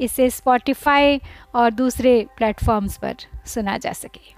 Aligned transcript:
इसे 0.00 0.30
स्पॉटिफाई 0.30 1.20
और 1.54 1.70
दूसरे 1.70 2.26
प्लेटफॉर्म्स 2.36 2.98
पर 2.98 3.16
सुना 3.46 3.78
जा 3.78 3.92
सके। 3.92 4.32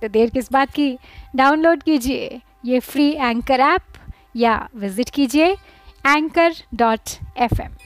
तो 0.00 0.08
देर 0.08 0.30
किस 0.30 0.52
बात 0.52 0.70
की? 0.70 0.98
डाउनलोड 1.36 1.82
कीजिए 1.82 2.40
ये 2.64 2.80
फ्री 2.80 3.10
एंकर 3.12 3.60
ऐप 3.60 3.82
या 4.36 4.68
विज़िट 4.76 5.10
कीजिए 5.10 5.52
एंकर 6.06 6.54
डॉट 6.74 7.00
एफ़ 7.38 7.60
एम 7.62 7.76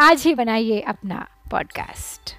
आज 0.00 0.22
ही 0.22 0.34
बनाइए 0.34 0.80
अपना 0.80 1.26
पॉडकास्ट 1.50 2.34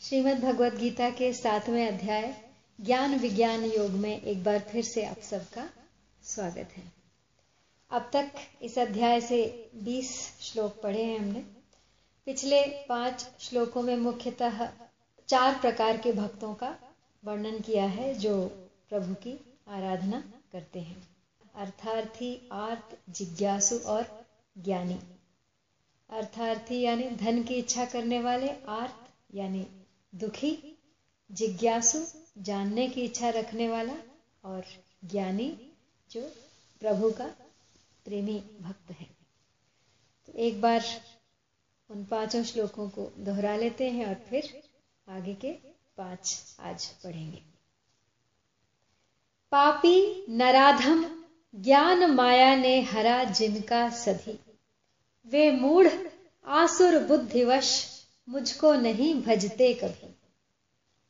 श्रीमद् 0.00 0.40
भगवद 0.40 0.78
गीता 0.80 1.10
के 1.10 1.32
सातवें 1.32 1.86
अध्याय 1.88 2.49
ज्ञान 2.84 3.18
विज्ञान 3.18 3.64
योग 3.64 3.90
में 3.90 4.22
एक 4.22 4.44
बार 4.44 4.58
फिर 4.58 4.84
से 4.84 5.04
आप 5.04 5.18
सबका 5.18 5.70
स्वागत 6.24 6.68
है। 6.76 6.92
अब 7.90 8.10
तक 8.12 8.32
इस 8.62 8.78
अध्याय 8.78 9.20
से 9.20 9.70
20 9.74 10.38
श्लोक 10.40 10.80
पढ़े 10.82 11.04
हैं 11.04 11.18
हमने। 11.18 11.40
पिछले 12.26 12.62
पाँच 12.64 13.28
श्लोकों 13.40 13.82
में 13.82 13.96
मुख्यतः 13.96 14.72
चार 15.28 15.58
प्रकार 15.60 15.96
के 15.96 16.12
भक्तों 16.12 16.54
का 16.54 16.78
वर्णन 17.24 17.60
किया 17.60 17.84
है, 17.84 18.14
जो 18.14 18.46
प्रभु 18.90 19.14
की 19.14 19.58
आराधना 19.68 20.32
करते 20.52 20.80
हैं। 20.80 21.08
अर्थार्थी, 21.54 22.48
आर्त, 22.52 22.98
जिज्ञासु 23.10 23.76
और 23.76 24.26
ज्ञानी। 24.58 25.00
अर्थार्थी 26.10 26.80
यानी 26.80 27.10
धन 27.10 27.42
की 27.42 27.54
इच्छा 27.54 27.84
करने 27.84 28.20
वाले 28.20 28.50
आर्थ 28.68 29.10
यानी 29.34 29.66
दुखी 30.14 30.69
जिज्ञासु, 31.30 32.04
जानने 32.38 32.88
की 32.88 33.02
इच्छा 33.02 33.28
रखने 33.28 33.68
वाला 33.68 33.94
और 34.44 34.64
ज्ञानी 35.04 35.72
जो 36.10 36.22
प्रभु 36.80 37.10
का 37.10 37.26
प्रेमी 38.04 38.44
भक्त 38.60 38.90
है। 38.90 39.06
तो 40.26 40.32
एक 40.32 40.60
बार 40.60 40.84
उन 41.90 42.04
पाँचों 42.04 42.42
श्लोकों 42.42 42.88
को 42.88 43.12
दोहरा 43.18 43.56
लेते 43.56 43.90
हैं 43.90 44.06
और 44.06 44.14
फिर 44.14 44.62
आगे 45.08 45.34
के 45.34 45.52
पाँच 45.96 46.56
आज 46.60 46.86
पढ़ेंगे। 46.86 47.42
पापी 49.50 50.26
नराधम, 50.28 51.24
ज्ञान 51.54 52.10
माया 52.10 52.56
ने 52.56 52.82
हरा 52.82 53.24
जिनका 53.24 53.90
सधी। 53.90 54.40
वे 55.26 55.52
मूढ़, 55.52 55.88
आसुर 56.46 56.98
बुद्धिवश, 56.98 57.90
मुझको 58.28 58.74
नहीं 58.74 59.22
भजते 59.22 59.74
कभी। 59.74 60.09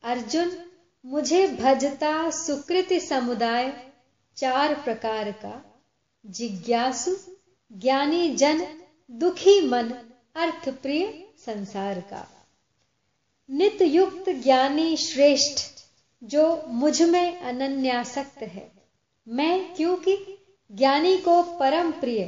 अर्जुन, 0.03 0.65
मुझे 1.05 1.47
भजता 1.47 2.29
सुकृति 2.29 2.99
समुदाय 2.99 3.87
चार 4.37 4.75
प्रकार 4.75 5.31
का। 5.31 5.83
जिज्ञासु, 6.25 7.15
ज्ञानी 7.73 8.35
जन, 8.35 8.81
दुखी 9.11 9.67
मन 9.67 9.89
अर्थ 10.35 10.69
प्रिय 10.69 11.27
संसार 11.45 11.99
का। 11.99 12.47
नित 13.49 13.81
युक्त 13.81 14.29
ज्ञानी 14.29 14.97
श्रेष्ठ, 14.97 15.71
जो 16.23 16.63
मुझमें 16.67 17.41
अनन्यासक्त 17.41 18.37
है। 18.37 18.71
मैं 19.27 19.75
क्योंकि 19.75 20.45
ज्ञानी 20.71 21.17
को 21.17 21.43
परम 21.43 21.91
प्रिय 21.91 22.25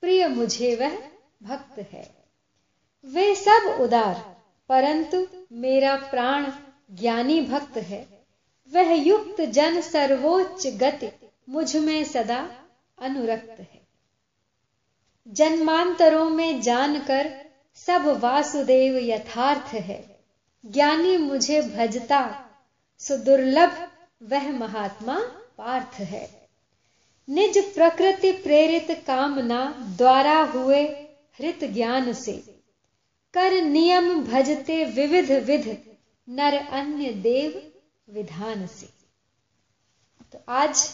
प्रिय 0.00 0.28
मुझे 0.28 0.76
वह 0.76 0.98
भक्त 1.42 1.78
है। 1.78 2.24
वे 3.04 3.34
सब 3.34 3.76
उदार, 3.80 4.42
परंतु 4.68 5.26
मेरा 5.52 5.96
प्राण 5.96 6.52
ज्ञानी 6.90 7.40
भक्त 7.40 7.76
है। 7.76 8.08
वह 8.72 8.92
युक्त 8.92 9.40
जन 9.40 9.80
सर्वोच्च 9.80 10.66
गति 10.66 11.10
मुझमें 11.48 12.04
सदा 12.04 12.50
अनुरक्त 12.98 13.60
है। 13.60 13.80
जन्मांतरों 15.28 16.30
में 16.30 16.60
जानकर 16.60 17.44
सब 17.74 18.20
वासुदेव 18.22 18.98
यथार्थ 18.98 19.74
है। 19.74 20.20
ज्ञानी 20.66 21.16
मुझे 21.16 21.62
भजता, 21.62 22.50
सुदुर्लभ 22.98 23.88
वह 24.22 24.52
महात्मा 24.52 25.18
पार्थ 25.58 26.00
है। 26.00 26.48
निज 27.28 27.74
प्रकृति 27.74 28.32
प्रेरित 28.32 29.04
कामना 29.06 29.94
द्वारा 29.98 30.42
हुए 30.42 30.84
हृत 31.38 31.64
ज्ञान 31.64 32.12
से, 32.12 32.32
कर 33.34 33.62
नियम 33.62 34.24
भजते 34.24 34.84
विविध 34.84 35.32
विध 35.32 35.93
नर 36.28 36.54
अन्य 36.56 37.10
देव 37.22 37.72
विधान 38.08 38.66
से 38.66 38.88
तो 40.32 40.38
आज 40.48 40.84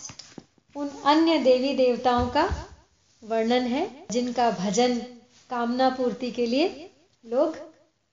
उन 0.76 0.88
अन्य 1.04 1.38
देवी 1.38 1.72
देवताओं 1.74 2.28
का 2.28 2.48
वर्णन 3.22 3.62
है, 3.62 4.06
जिनका 4.10 4.50
भजन 4.50 4.98
कामना 5.50 5.88
पूर्ति 5.90 6.30
के 6.30 6.46
लिए 6.46 6.90
लोग 7.24 7.56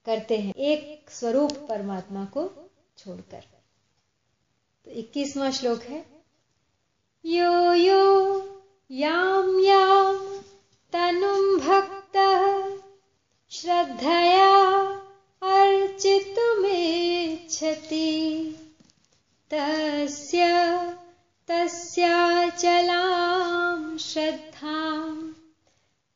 करते 0.06 0.38
हैं। 0.38 0.54
एक 0.54 1.10
स्वरूप 1.10 1.52
परमात्मा 1.70 2.26
को 2.26 2.48
छोड़कर। 2.98 3.44
तो 4.86 4.92
इक्कीसवां 4.92 5.52
श्लोक 5.52 5.82
है, 5.84 6.06
यो 7.26 7.74
यो 7.74 8.04
याम 8.92 9.60
याम 9.60 10.18
तनुम 10.94 11.60
भक्त 11.60 12.18
श्रद्धया 13.52 15.07
अर्चितुमेच्छति 15.98 18.56
तस्य 19.54 20.46
तस्याचलां 21.48 23.98
श्रद्धां। 23.98 25.34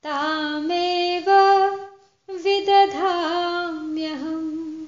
तामेव 0.03 1.31
विदधाम्यहम्। 2.31 4.87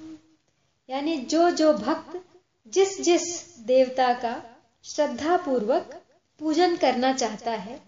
यानी 0.89 1.17
जो 1.17 1.51
जो 1.51 1.73
भक्त, 1.73 2.23
जिस 2.67 3.01
जिस 3.01 3.59
देवता 3.59 4.13
का 4.13 4.43
श्रद्धा 4.83 5.37
पूर्वक 5.37 6.01
पूजन 6.39 6.75
करना 6.75 7.13
चाहता 7.13 7.51
है, 7.51 7.81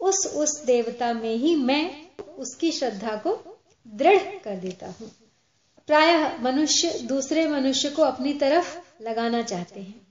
उस 0.00 0.26
उस 0.26 0.64
देवता 0.64 1.12
में 1.12 1.36
ही 1.36 1.54
मैं 1.54 2.06
उसकी 2.38 2.72
श्रद्धा 2.72 3.16
को 3.16 3.60
दृढ़ 3.88 4.18
कर 4.18 4.56
देता 4.56 4.86
हूँ। 4.86 5.23
प्रायः 5.86 6.42
मनुष्य, 6.42 6.98
दूसरे 6.98 7.48
मनुष्य 7.48 7.90
को 7.90 8.02
अपनी 8.02 8.32
तरफ़ 8.32 8.80
लगाना 9.02 9.42
चाहते 9.42 9.80
हैं। 9.80 10.06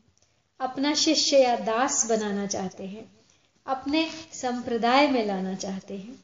अपना 0.59 0.94
शिष्य 0.94 1.44
या 1.44 1.56
दास 1.56 2.09
बनाना 2.09 2.47
चाहते 2.47 2.84
हैं। 2.85 3.11
अपने 3.66 4.09
संप्रदाय 4.34 5.07
में 5.07 5.25
लाना 5.25 5.56
चाहते 5.56 5.97
हैं। 5.97 6.23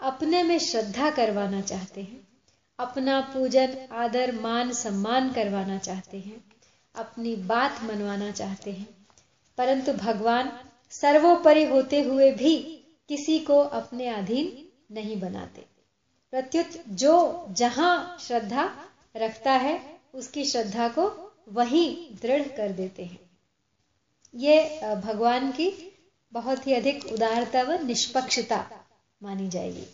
अपने 0.00 0.42
में 0.42 0.58
श्रद्धा 0.58 1.10
करवाना 1.10 1.60
चाहते 1.60 2.00
हैं। 2.00 2.28
अपना 2.78 3.20
पूजन, 3.20 3.88
आदर, 3.92 4.32
मान, 4.32 4.72
सम्मान 4.72 5.32
करवाना 5.32 5.78
चाहते 5.78 6.16
हैं। 6.16 6.44
अपनी 6.94 7.36
बात 7.36 7.82
मनवाना 7.82 8.30
चाहते 8.30 8.70
हैं। 8.70 9.06
परंतु 9.58 9.92
भगवान 9.92 10.52
सर्वोपरि 10.90 11.64
होते 11.64 12.02
हुए 12.02 12.32
भी 12.32 12.56
किसी 13.08 13.38
को 13.38 13.58
अपने 13.58 14.08
अधीन 14.08 14.68
नहीं 14.94 15.20
बनाते। 15.20 15.64
प्रत्युत 16.30 16.70
जो 16.88 17.46
जहाँ 17.50 18.18
श्रद्धा 18.20 18.87
रखता 19.14 19.52
है, 19.52 19.80
उसकी 20.14 20.44
श्रद्धा 20.44 20.88
को 20.88 21.06
वही 21.50 21.86
दृढ़ 22.22 22.42
कर 22.56 22.72
देते 22.72 23.04
हैं। 23.04 23.18
ये 24.34 24.80
भगवान 24.96 25.50
की 25.52 25.72
बहुत 26.32 26.66
ही 26.66 26.72
अधिक 26.74 27.04
उदारता 27.06 27.62
व 27.62 27.78
निष्पक्षता 27.82 28.64
मानी 29.20 29.48
जाएगी, 29.48 29.86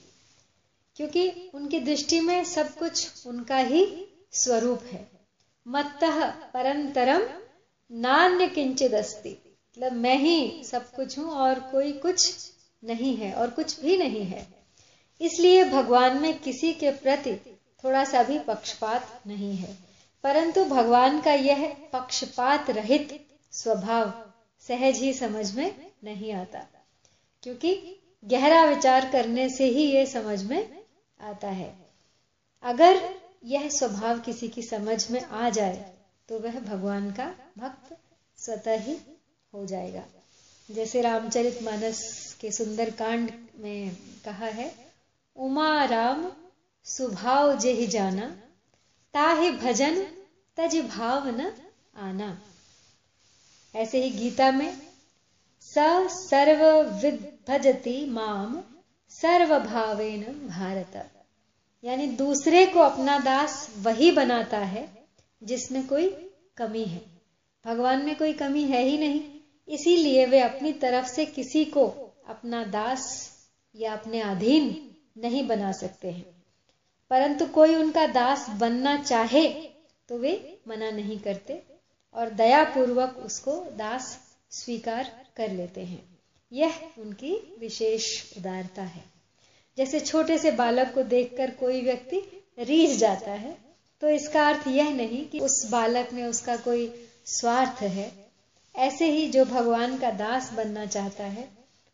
क्योंकि 0.97 1.51
उनकी 1.55 1.81
दृष्टि 1.81 2.21
में 2.21 2.45
सब 2.45 2.75
कुछ 2.75 3.27
उनका 3.27 3.59
ही 3.59 3.87
स्वरूप 4.35 4.83
है। 4.85 5.07
मत्त 5.67 6.05
परंतरम 6.55 7.23
नान्य 7.91 8.47
किंचित 8.49 8.95
अस्ति। 8.95 9.31
मतलब 9.31 9.93
मैं 9.95 10.17
ही 10.19 10.65
सब 10.65 10.91
कुछ 10.91 11.19
हूँ 11.19 11.31
और 11.33 11.61
कोई 11.71 11.93
कुछ 11.99 12.53
नहीं 12.83 13.15
है 13.17 13.33
और 13.33 13.51
कुछ 13.51 13.81
भी 13.81 13.97
नहीं 13.97 14.25
है। 14.25 14.47
इसलिए 15.21 15.65
भगवान 15.67 16.21
में 16.23 16.39
किसी 16.39 16.73
के 16.75 16.91
प्रति 16.93 17.33
थोड़ा 17.85 18.05
सा 18.05 18.23
भी 18.23 18.39
पक्षपात 18.39 19.21
नहीं 19.27 19.55
है। 19.57 19.77
परंतु 20.25 20.65
भगवान 20.65 21.21
का 21.21 21.33
यह 21.33 21.67
पक्षपात 21.93 22.71
रहित 22.71 23.19
स्वभाव 23.53 24.13
सहज 24.65 24.99
ही 24.99 25.13
समझ 25.15 25.51
में 25.55 25.75
नहीं 26.05 26.33
आता, 26.33 26.67
क्योंकि 27.43 27.75
गहरा 28.23 28.65
विचार 28.65 29.11
करने 29.11 29.49
से 29.49 29.65
ही 29.67 29.83
ये 29.87 30.05
समझ 30.07 30.43
में 30.43 30.83
आता 31.21 31.49
है। 31.49 31.73
अगर 32.65 33.01
यह 33.45 33.69
स्वभाव 33.71 34.21
किसी 34.21 34.49
की 34.49 34.63
समझ 34.63 35.11
में 35.11 35.21
आ 35.23 35.49
जाए 35.51 35.85
तो 36.29 36.39
वह 36.39 36.59
भगवान 36.61 37.11
का 37.13 37.27
भक्त 37.59 37.97
स्वतः 38.39 38.81
ही 38.81 38.97
हो 39.53 39.65
जाएगा। 39.67 40.03
जैसे 40.69 41.01
रामचरित 41.03 41.63
मानस 41.63 42.03
के 42.41 42.51
सुंदर 42.53 42.91
कांड 42.93 43.31
में 43.59 43.97
कहा 44.25 44.47
है, 44.49 44.73
उमा 45.37 45.85
राम 45.85 46.25
सुभाव 46.85 47.59
जे 47.59 47.73
ही 47.73 47.87
जाना, 47.87 48.27
ताहे 49.15 49.51
भजन 49.51 50.07
तज 50.57 50.77
भाव 50.77 51.29
न 51.29 51.53
आना। 51.97 52.43
ऐसे 53.75 54.05
ही 54.05 54.11
गीता 54.11 54.53
में, 54.53 54.77
स 55.61 55.75
सर्व 56.11 56.83
भजती 57.49 58.11
माम 58.11 58.63
सर्व 59.11 59.59
भावेन 59.59 60.23
भारत। 60.49 61.11
यानी 61.85 62.07
दूसरे 62.07 62.67
को 62.67 62.81
अपना 62.81 63.19
दास 63.19 63.75
वही 63.79 64.11
बनाता 64.11 64.59
है, 64.59 65.07
जिसमें 65.43 65.87
कोई 65.87 66.09
कमी 66.57 66.85
है। 66.85 67.03
भगवान 67.65 68.05
में 68.05 68.17
कोई 68.17 68.33
कमी 68.33 68.63
है 68.63 68.83
ही 68.83 68.99
नहीं, 68.99 69.41
इसीलिए 69.69 70.27
वे 70.27 70.41
अपनी 70.41 70.73
तरफ़ 70.73 71.07
से 71.07 71.27
किसी 71.27 71.65
को 71.65 71.87
अपना 72.29 72.65
दास 72.65 73.33
या 73.77 73.93
अपने 73.93 74.21
अधीन 74.21 74.97
नहीं 75.19 75.47
बना 75.47 75.73
सकते 75.73 76.11
हैं। 76.11 76.34
परंतु 77.11 77.47
कोई 77.47 77.75
उनका 77.75 78.07
दास 78.07 78.47
बनना 78.51 78.97
चाहे 79.03 79.49
तो 80.09 80.19
वे 80.19 80.33
मना 80.69 80.91
नहीं 80.91 81.19
करते 81.19 81.63
और 82.15 82.31
दयापूर्वक 82.31 83.17
उसको 83.27 83.53
दास 83.77 84.19
स्वीकार 84.51 85.11
कर 85.37 85.51
लेते 85.51 85.81
हैं। 85.81 86.03
यह 86.53 86.75
उनकी 86.99 87.35
विशेष 87.59 88.37
उदारता 88.39 88.83
है। 88.83 89.05
जैसे 89.79 90.01
छोटे 90.01 90.39
से 90.39 90.51
बालक 90.51 90.93
को 90.95 91.03
देखकर 91.03 91.51
कोई 91.51 91.81
व्यक्ति 91.83 92.21
रीझ 92.59 92.91
जाता 92.99 93.31
है 93.31 93.57
तो 94.03 94.09
इसका 94.09 94.49
अर्थ 94.49 94.67
यह 94.69 94.91
नहीं 94.95 95.25
कि 95.27 95.41
उस 95.41 95.65
बालक 95.71 96.13
में 96.13 96.25
उसका 96.25 96.57
कोई 96.57 96.87
स्वार्थ 97.27 97.83
है। 97.83 98.11
ऐसे 98.75 99.11
ही 99.11 99.27
जो 99.29 99.45
भगवान 99.45 99.97
का 99.99 100.11
दास 100.11 100.53
बनना 100.53 100.87
चाहता 100.87 101.25
है, 101.25 101.49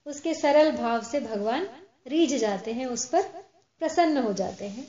उसके 0.07 0.35
सरल 0.35 0.71
भाव 0.73 1.03
से 1.03 1.21
भगवान 1.21 1.69
रीझ 2.07 2.35
जाते 2.35 2.73
हैं, 2.73 2.87
उस 2.87 3.05
पर 3.07 3.23
प्रसन्न 3.81 4.19
हो 4.19 4.33
जाते 4.33 4.69
हैं। 4.69 4.87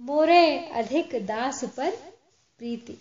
मोरे 0.00 0.58
अधिक 0.74 1.14
दास 1.26 1.64
पर 1.76 1.90
प्रीति। 2.58 2.96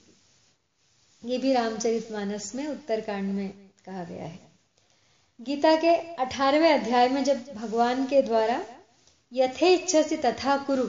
ये 1.24 1.38
भी 1.38 1.54
रामचरित 1.54 2.12
मानस 2.12 2.54
में 2.56 2.66
उत्तरकांड 2.68 3.34
में 3.34 3.50
कहा 3.86 4.04
गया 4.04 4.24
है। 4.24 4.40
गीता 5.40 5.76
के 5.76 5.96
अठारहवें 6.16 6.74
अध्याय 6.74 7.10
में 7.10 7.24
जब 7.24 7.44
भगवान 7.56 8.06
के 8.06 8.22
द्वारा 8.22 8.62
यथे 9.32 9.74
इच्छा 9.74 10.02
से 10.02 10.18
तथा 10.18 10.58
कुरु 10.58 10.88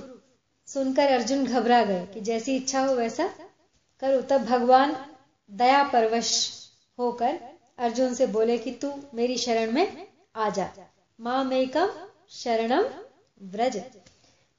सुनकर 0.69 1.13
अर्जुन 1.13 1.45
घबरा 1.47 1.83
गए 1.85 2.07
कि 2.07 2.21
जैसी 2.21 2.57
इच्छा 2.57 2.81
हो 2.81 2.95
वैसा 2.95 3.29
करो, 4.03 4.21
तब 4.23 4.45
भगवान 4.45 4.97
दया 5.51 5.83
परवश 5.85 6.33
होकर 6.99 7.39
अर्जुन 7.79 8.15
से 8.15 8.27
बोले 8.27 8.59
कि 8.59 8.71
तू 8.73 8.93
मेरी 9.15 9.37
शरण 9.37 9.73
में 9.73 10.07
आ 10.37 10.49
जा। 10.51 10.71
माँ 11.19 11.45
मेकम 11.45 11.91
शरणम 12.31 12.85
व्रज 13.41 13.83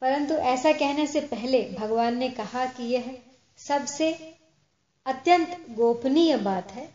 परंतु 0.01 0.33
ऐसा 0.33 0.71
कहने 0.71 1.07
से 1.07 1.21
पहले 1.21 1.61
भगवान 1.79 2.17
ने 2.17 2.29
कहा 2.29 2.65
कि 2.65 2.83
यह 2.83 3.17
सबसे 3.57 4.11
अत्यंत 5.05 5.65
गोपनीय 5.69 6.37
बात 6.37 6.71
है 6.71 6.89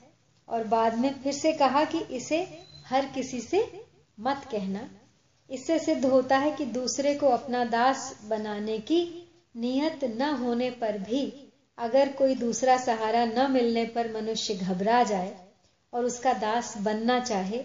और 0.48 0.64
बाद 0.64 0.98
में 0.98 1.12
फिर 1.22 1.32
से 1.32 1.52
कहा 1.52 1.84
कि 1.84 1.98
इसे 1.98 2.38
हर 2.86 3.06
किसी 3.06 3.40
से 3.40 3.86
मत 4.20 4.48
कहना। 4.52 4.88
इससे 5.50 5.78
सिद्ध 5.78 6.04
होता 6.04 6.38
है 6.38 6.50
कि 6.52 6.64
दूसरे 6.64 7.14
को 7.14 7.28
अपना 7.28 7.64
दास 7.64 8.20
बनाने 8.28 8.78
की 8.78 9.00
नियत 9.56 10.04
न 10.04 10.22
होने 10.22 10.70
पर 10.70 10.98
भी 10.98 11.22
अगर 11.78 12.12
कोई 12.12 12.34
दूसरा 12.34 12.76
सहारा 12.76 13.24
न 13.24 13.50
मिलने 13.50 13.84
पर 13.84 14.12
मनुष्य 14.12 14.54
घबरा 14.54 15.02
जाए 15.02 15.34
और 15.92 16.04
उसका 16.04 16.32
दास 16.32 16.74
बनना 16.78 17.18
चाहे 17.20 17.58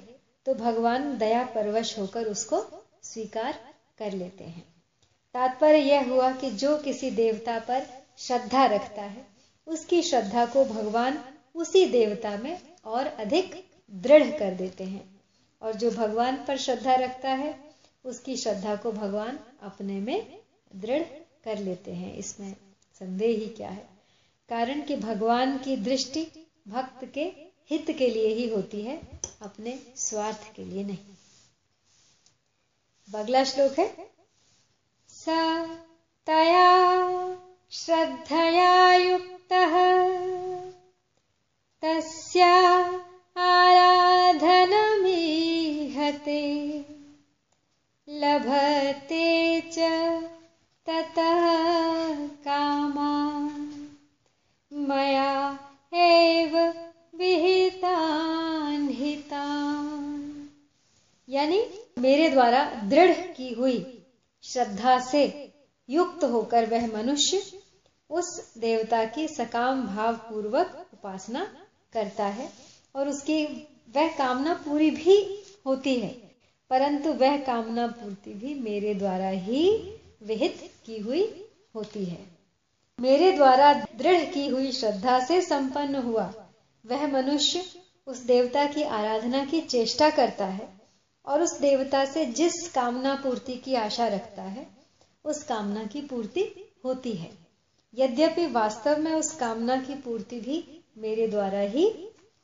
तो 0.45 0.53
भगवान 0.53 1.18
दया 1.18 1.44
परवश 1.45 1.97
होकर 2.00 2.25
उसको 2.25 2.62
स्वीकार 3.03 3.59
कर 4.00 4.12
लेते 4.13 4.44
हैं। 4.44 4.79
तात्पर्य 5.34 5.78
यह 5.78 6.10
हुआ 6.10 6.31
कि 6.31 6.52
जो 6.52 6.78
किसी 6.78 7.12
देवता 7.12 7.60
पर 7.60 7.88
श्रद्धा 8.18 8.66
रखता 8.66 9.02
है, 9.02 9.28
उसकी 9.68 10.04
श्रद्धा 10.04 10.46
को 10.46 10.66
भगवान 10.66 11.24
उसी 11.56 11.86
देवता 11.86 12.38
में 12.38 12.62
और 12.86 13.08
अधिक 13.08 13.66
दृढ़ 13.92 14.40
कर 14.40 14.54
देते 14.54 14.84
हैं। 14.84 15.22
और 15.62 15.76
जो 15.76 15.92
भगवान 15.92 16.46
पर 16.48 16.58
श्रद्धा 16.58 16.96
रखता 16.96 17.30
है, 17.30 17.60
उसकी 18.06 18.38
श्रद्धा 18.38 18.76
को 18.76 18.92
भगवान 18.92 19.40
अपने 19.62 20.00
में 20.00 20.40
दृढ़ 20.76 21.04
कर 21.44 21.58
लेते 21.58 21.92
हैं। 21.92 22.16
इसमें 22.16 22.56
संदेह 23.00 23.40
ही 23.40 23.48
क्या 23.48 23.70
है? 23.70 23.90
कारण 24.50 24.81
कि 24.81 24.96
भगवान 24.96 25.58
की 25.58 25.78
दृष्टि 25.78 26.48
भक्त 26.68 27.06
के 27.06 27.24
हित 27.70 27.92
के 27.92 28.10
लिए 28.10 28.28
ही 28.28 28.50
होती 28.50 28.81
है, 28.81 29.02
अपने 29.42 29.80
स्वार्थ 29.96 30.56
के 30.56 30.66
लिए 30.66 30.84
नहीं। 30.84 31.16
बगला 33.12 33.44
श्लोक 33.44 33.80
है 33.80 34.19
तया 36.28 36.90
श्रद्धया 37.72 38.96
युक्त। 38.96 39.54
तस्या 41.81 42.80
आराधनमीहते। 43.38 44.46
लभते 48.10 49.62
च 49.62 49.80
ततः 50.90 52.28
कामा। 52.28 53.40
मया 54.74 55.60
एव 55.94 56.58
विहितान 57.16 58.90
हितान। 58.90 60.50
यानी 61.30 61.70
मेरे 62.00 62.30
द्वारा 62.30 62.64
दृढ़ 62.64 63.14
की 63.14 63.54
हुई 63.54 63.99
श्रद्धा 64.44 65.00
से 65.00 65.24
युक्त 65.89 66.24
होकर 66.24 66.65
वह 66.65 66.88
मनुष्य 66.88 67.41
उस 68.09 68.53
देवता 68.57 69.03
की 69.06 69.27
सकाम 69.27 69.86
भाव 69.88 70.15
पूर्वक 70.30 70.86
उपासना 70.94 71.44
करता 71.94 72.25
है 72.25 72.50
और 72.95 73.09
उसकी 73.09 73.44
वह 73.95 74.07
कामना 74.18 74.53
पूरी 74.53 74.89
भी 74.91 75.18
होती 75.65 75.95
है, 76.00 76.09
परंतु 76.71 77.13
वह 77.13 77.38
कामना 77.38 77.88
पूर्ति 77.88 78.33
भी 78.33 78.54
मेरे 78.54 78.94
द्वारा 78.94 79.30
ही 79.30 79.64
विहित 80.21 80.69
की 80.85 80.99
हुई 80.99 81.23
होती 81.75 82.06
है। 82.06 82.19
मेरे 82.99 83.31
द्वारा 83.31 83.73
दृढ़ 83.73 84.23
की 84.25 84.47
हुई 84.47 84.71
श्रद्धा 84.71 85.19
से 85.19 85.42
संपन्न 85.42 85.95
हुआ 85.95 86.31
वह 86.85 87.07
मनुष्य 87.07 87.64
उस 88.07 88.19
देवता 88.23 88.66
की 88.66 88.83
आराधना 88.83 89.44
की 89.45 89.61
चेष्टा 89.61 90.09
करता 90.09 90.45
है 90.45 90.79
और 91.30 91.42
उस 91.42 91.59
देवता 91.62 92.04
से 92.06 92.26
जिस 92.26 92.68
कामना 92.68 93.16
पूर्ति 93.16 93.56
की 93.56 93.76
आशा 93.76 94.07
रखता 94.07 94.42
है, 94.42 94.68
उस 95.26 95.44
कामना 95.44 95.83
की 95.86 96.02
पूर्ति 96.02 96.44
होती 96.86 97.14
है। 97.14 97.30
यद्यपि 97.94 98.45
वास्तव 98.48 98.98
में 98.98 99.14
उस 99.14 99.31
कामना 99.31 99.76
की 99.78 99.95
पूर्ति 99.95 100.40
भी 100.40 100.64
मेरे 100.98 101.28
द्वारा 101.28 101.59
ही 101.59 101.86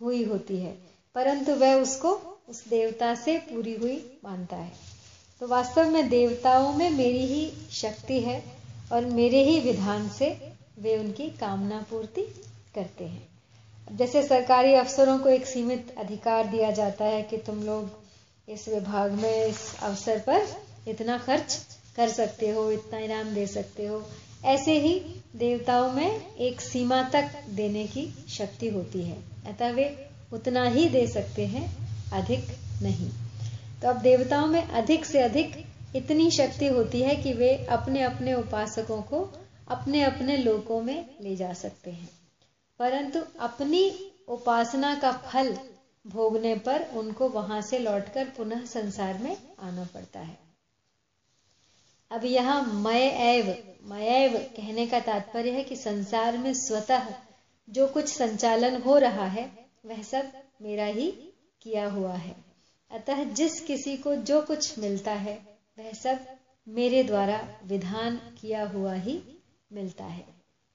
हुई 0.01 0.24
होती 0.24 0.58
है, 0.58 0.72
परंतु 1.15 1.56
वह 1.56 1.75
उसको 1.75 2.10
उस 2.50 2.68
देवता 2.68 3.13
से 3.15 3.38
पूरी 3.38 3.75
हुई 3.75 4.20
मानता 4.24 4.56
है। 4.56 4.72
तो 5.42 5.48
वास्तव 5.48 5.89
में 5.89 6.10
देवताओं 6.10 6.74
में 6.74 6.89
मेरी 6.89 7.25
ही 7.25 7.51
शक्ति 7.72 8.20
है 8.20 8.44
और 8.92 9.06
मेरे 9.06 9.44
ही 9.44 9.60
विधान 9.60 10.10
से 10.10 10.30
वे 10.80 10.98
उनकी 10.98 11.30
कामना 11.30 11.86
पूर्ति 11.89 12.22
करते 12.75 13.04
हैं। 13.04 13.96
जैसे 13.98 14.24
सरकारी 14.24 14.74
अफसरों 14.74 15.18
को 15.20 15.30
एक 15.30 15.46
सीमित 15.46 15.96
अधिकार 15.98 16.48
दिया 16.48 16.72
जाता 16.72 17.06
है 17.06 17.22
कि 17.24 17.38
तुम 17.38 17.63
लोग 17.63 18.04
इस 18.50 18.68
विभाग 18.68 19.12
में 19.12 19.46
इस 19.46 19.80
अवसर 19.80 20.20
पर 20.20 20.48
इतना 20.88 21.18
खर्च 21.18 21.66
कर 21.96 22.10
सकते 22.10 22.50
हो, 22.50 22.72
इतना 22.72 23.00
इनाम 23.00 23.34
दे 23.34 23.48
सकते 23.48 23.86
हो। 23.86 24.08
ऐसे 24.46 24.80
ही 24.80 25.00
देवताओं 25.36 25.92
में 25.92 26.36
एक 26.36 26.62
सीमा 26.62 27.04
तक 27.04 27.44
देने 27.50 27.88
की 27.88 28.25
शक्ति 28.30 28.70
होती 28.70 29.02
है। 29.02 29.18
अतः 29.48 29.72
वे 29.72 30.10
उतना 30.34 30.68
ही 30.68 30.90
दे 30.90 31.08
सकते 31.08 31.46
हैं, 31.46 31.78
अधिक 32.14 32.40
नहीं। 32.82 33.10
तो 33.82 33.88
अब 33.88 34.02
देवताओं 34.02 34.48
में 34.48 34.68
अधिक 34.68 35.06
से 35.06 35.20
अधिक 35.20 35.66
इतनी 35.96 36.32
शक्ति 36.32 36.68
होती 36.68 37.02
है 37.02 37.16
कि 37.16 37.34
वे 37.34 37.66
अपने 37.66 38.02
अपने 38.02 38.34
उपासकों 38.34 39.02
को 39.02 39.34
अपने 39.68 40.04
अपने 40.04 40.38
लोकों 40.38 40.82
में 40.82 41.06
ले 41.22 41.36
जा 41.36 41.54
सकते 41.54 41.92
हैं। 41.92 42.10
परंतु 42.80 43.20
अपनी 43.40 44.12
उपासना 44.28 44.96
का 44.96 45.12
फल 45.12 45.58
भोगने 46.07 46.55
पर 46.55 46.89
उनको 46.93 47.29
वहाँ 47.29 47.62
से 47.62 47.79
लौटकर 47.79 48.25
पुनः 48.25 48.65
संसार 48.65 49.17
में 49.17 49.38
आना 49.59 49.88
पड़ता 49.93 50.19
है। 50.19 50.38
अब 52.12 52.25
यहाँ 52.25 52.74
मय 52.74 53.01
एव 53.01 53.55
मयैव 53.83 54.38
कहने 54.38 54.88
का 54.88 55.00
तात्पर्य 55.00 55.51
है 55.51 55.63
कि 55.63 55.75
संसार 55.75 56.38
में 56.38 56.53
स्वतः 56.53 57.13
जो 57.69 57.88
कुछ 57.88 58.13
संचालन 58.13 58.81
हो 58.81 58.97
रहा 58.97 59.25
है, 59.25 59.69
वह 59.85 60.01
सब 60.03 60.31
मेरा 60.62 60.85
ही 60.85 61.12
किया 61.62 61.89
हुआ 61.89 62.13
है। 62.13 62.35
अतः 62.91 63.24
जिस 63.24 63.59
किसी 63.59 63.97
को 63.97 64.15
जो 64.15 64.41
कुछ 64.41 64.79
मिलता 64.79 65.12
है, 65.12 65.59
वह 65.79 65.91
सब 65.93 66.19
मेरे 66.67 67.03
द्वारा 67.03 67.59
विधान 67.63 68.15
किया 68.41 68.65
हुआ 68.65 68.93
ही 68.93 69.21
मिलता 69.74 70.03
है। 70.03 70.25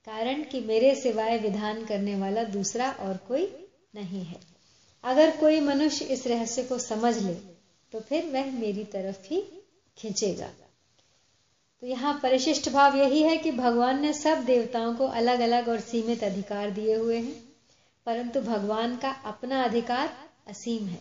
कारण 0.07 0.43
कि 0.43 0.61
मेरे 0.61 0.95
सिवाय 0.95 1.39
विधान 1.39 1.85
करने 1.85 2.17
वाला 2.17 2.45
दूसरा 2.45 2.91
और 2.91 3.17
कोई 3.17 3.69
नहीं 3.95 4.25
है। 4.25 4.50
अगर 5.05 5.37
कोई 5.37 5.61
मनुष्य 5.61 6.05
इस 6.05 6.27
रहस्य 6.27 6.63
को 6.63 6.79
समझ 6.79 7.17
ले 7.19 7.35
तो 7.93 8.01
फिर 8.01 8.27
वह 8.27 8.51
मेरी 8.53 8.85
तरफ़ 8.85 9.27
ही 9.27 9.41
खींचेगा। 9.97 10.47
तो 11.83 11.87
यहाँ 11.87 12.19
परिशिष्ट 12.23 12.69
भाव 12.69 12.97
यही 12.97 13.23
है 13.23 13.37
कि 13.37 13.53
भगवान 13.53 14.01
ने 14.03 14.13
सब 14.13 14.45
देवताओं 14.45 14.95
को 14.95 15.07
अलग 15.07 15.41
अलग 15.41 15.69
और 15.69 15.81
सीमित 15.81 16.25
अधिकार 16.25 16.71
दिए 16.71 16.95
हुए 16.95 17.17
हैं, 17.17 17.35
परंतु 18.07 18.41
भगवान 18.41 18.97
का 18.97 19.11
अपना 19.25 19.63
अधिकार 19.65 20.11
असीम 20.49 20.87
है। 20.87 20.99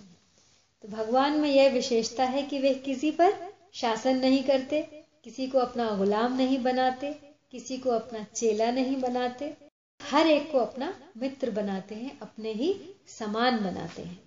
तो 0.83 0.87
भगवान 0.87 1.39
में 1.39 1.49
यह 1.49 1.69
विशेषता 1.69 2.23
है 2.25 2.41
कि 2.41 2.59
वे 2.59 2.73
किसी 2.75 3.11
पर 3.11 3.33
शासन 3.73 4.17
नहीं 4.17 4.43
करते, 4.43 4.81
किसी 5.23 5.47
को 5.47 5.57
अपना 5.57 5.89
गुलाम 5.95 6.37
नहीं 6.37 6.63
बनाते, 6.63 7.11
किसी 7.51 7.77
को 7.77 7.89
अपना 7.89 8.23
चेला 8.35 8.71
नहीं 8.71 8.95
बनाते 9.01 9.53
हर 10.01 10.27
एक 10.27 10.51
को 10.51 10.57
अपना 10.57 10.93
मित्र 11.17 11.51
बनाते 11.51 11.95
हैं, 11.95 12.19
अपने 12.19 12.53
ही 12.53 12.95
समान 13.07 13.57
बनाते 13.57 14.01
हैं। 14.01 14.19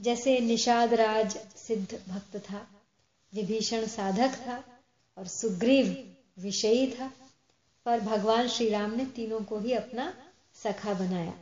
जैसे 0.00 0.40
निषाद 0.40 0.94
राज 0.94 1.36
सिद्ध 1.56 2.02
भक्त 2.08 2.36
था, 2.36 2.66
विभीषण 3.34 3.86
साधक 3.86 4.34
था 4.34 4.64
और 5.18 5.26
सुग्रीव 5.26 6.14
विषयी 6.38 6.90
था, 6.90 7.12
पर 7.84 8.00
भगवान 8.00 8.48
श्री 8.48 8.68
राम 8.68 8.90
ने 8.96 9.06
तीनों 9.06 9.40
को 9.40 9.58
ही 9.58 9.72
अपना 9.72 10.14
सखा 10.54 10.94
बनाया। 10.94 11.34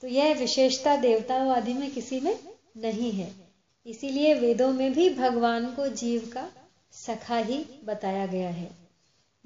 तो 0.00 0.06
यह 0.06 0.34
विशेषता 0.34 0.96
देवताओं 0.96 1.56
आदि 1.56 1.72
में 1.72 1.90
किसी 1.90 2.20
में 2.20 2.38
नहीं 2.76 3.12
है। 3.12 3.34
इसीलिए 3.86 4.34
वेदों 4.34 4.72
में 4.72 4.92
भी 4.92 5.10
भगवान 5.10 5.74
को 5.74 5.88
जीव 5.88 6.30
का 6.34 6.50
सखा 6.92 7.36
ही 7.36 7.66
बताया 7.84 8.26
गया 8.26 8.50
है। 8.50 8.70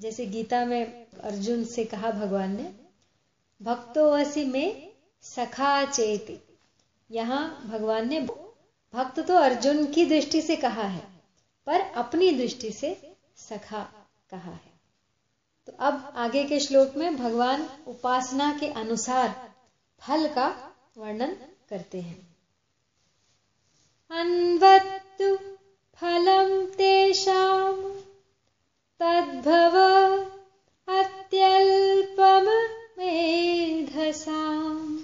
जैसे 0.00 0.26
गीता 0.26 0.64
में 0.64 1.06
अर्जुन 1.06 1.64
से 1.64 1.84
कहा 1.84 2.10
भगवान 2.10 2.56
ने 2.56 2.77
भक्तो 3.60 4.08
असी 4.12 4.44
में 4.44 4.92
सखा 5.24 5.84
चेत। 5.84 6.26
यहाँ 7.10 7.42
भगवान 7.66 8.08
ने 8.08 8.20
भक्त 8.94 9.20
तो 9.20 9.36
अर्जुन 9.36 9.84
की 9.86 10.04
दृष्टि 10.04 10.40
से 10.42 10.56
कहा 10.56 10.82
है, 10.82 11.02
पर 11.66 11.80
अपनी 11.96 12.30
दृष्टि 12.32 12.70
से 12.72 12.96
सखा 13.38 13.82
कहा 14.30 14.50
है। 14.50 14.72
तो 15.68 15.72
अब 15.80 16.12
आगे 16.16 16.44
के 16.44 16.60
श्लोक 16.60 16.96
में 16.96 17.16
भगवान 17.16 17.68
उपासना 17.86 18.52
के 18.60 18.68
अनुसार 18.74 19.34
फल 20.02 20.28
का 20.28 20.48
वर्णन 20.98 21.36
करते 21.70 22.00
हैं। 22.00 22.16
अन्वत्तु 24.10 25.36
फलम 26.02 26.64
तेषाम 26.74 27.82
तद्भव 29.00 29.76
अत्यल्पम 30.88 32.46
मेधसाम 32.98 34.98